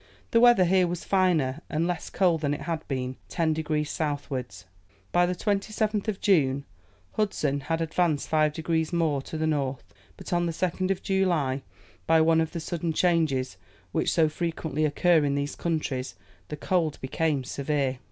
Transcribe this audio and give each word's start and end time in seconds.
The 0.31 0.39
weather 0.39 0.65
here 0.65 0.87
was 0.87 1.03
finer 1.03 1.61
and 1.69 1.85
less 1.85 2.09
cold 2.09 2.41
than 2.41 2.55
it 2.55 2.61
had 2.61 2.87
been 2.87 3.17
ten 3.29 3.53
degrees 3.53 3.91
southwards. 3.91 4.65
By 5.11 5.27
the 5.27 5.35
27th 5.35 6.07
of 6.07 6.19
June, 6.19 6.65
Hudson 7.17 7.59
had 7.59 7.81
advanced 7.81 8.27
5 8.27 8.51
degrees 8.51 8.91
more 8.91 9.21
to 9.21 9.37
the 9.37 9.45
north, 9.45 9.93
but 10.17 10.33
on 10.33 10.47
the 10.47 10.53
2nd 10.53 10.89
of 10.89 11.03
July, 11.03 11.61
by 12.07 12.19
one 12.19 12.41
of 12.41 12.51
the 12.51 12.59
sudden 12.59 12.93
changes 12.93 13.57
which 13.91 14.11
so 14.11 14.27
frequently 14.27 14.85
occur 14.85 15.23
in 15.23 15.35
those 15.35 15.55
countries, 15.55 16.15
the 16.47 16.57
cold 16.57 16.97
became 16.99 17.43
severe. 17.43 17.99